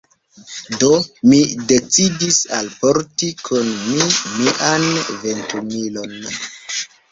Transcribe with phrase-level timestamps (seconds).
[0.83, 0.87] Do,
[1.31, 1.41] mi
[1.71, 4.09] decidis alporti kun mi
[4.41, 6.19] mian ventumilon.